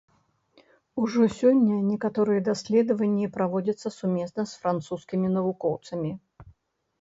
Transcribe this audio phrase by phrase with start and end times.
[1.01, 6.11] Ужо сёння некаторыя даследаванні праводзяцца сумесна з французскімі навукоўцамі.